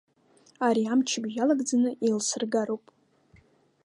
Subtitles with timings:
[0.67, 2.83] Ари амчыбжь иалагӡаны еилсыргароуп.